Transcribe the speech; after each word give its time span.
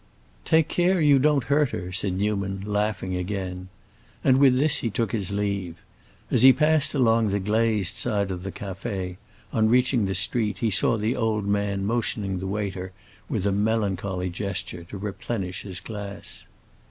"Take 0.45 0.67
care 0.67 0.99
you 0.99 1.19
don't 1.19 1.43
hurt 1.43 1.69
her!" 1.69 1.91
said 1.91 2.13
Newman, 2.13 2.63
laughing 2.65 3.15
again. 3.15 3.67
And 4.23 4.39
with 4.39 4.57
this 4.57 4.77
he 4.77 4.89
took 4.89 5.11
his 5.11 5.31
leave. 5.31 5.77
As 6.31 6.41
he 6.41 6.51
passed 6.51 6.95
along 6.95 7.29
the 7.29 7.39
glazed 7.39 7.97
side 7.97 8.31
of 8.31 8.41
the 8.41 8.51
café, 8.51 9.17
on 9.53 9.69
reaching 9.69 10.05
the 10.07 10.15
street, 10.15 10.57
he 10.57 10.71
saw 10.71 10.97
the 10.97 11.15
old 11.15 11.45
man 11.45 11.85
motioning 11.85 12.39
the 12.39 12.47
waiter, 12.47 12.93
with 13.29 13.45
a 13.45 13.51
melancholy 13.51 14.31
gesture, 14.31 14.83
to 14.85 14.97
replenish 14.97 15.61
his 15.61 15.79
glass. 15.79 16.47